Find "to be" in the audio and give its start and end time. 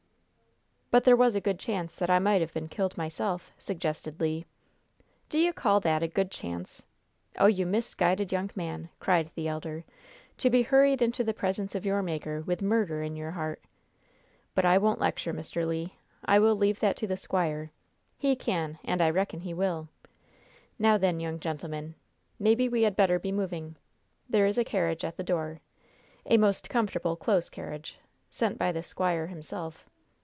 10.39-10.63